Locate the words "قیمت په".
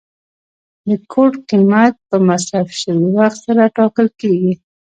1.49-2.17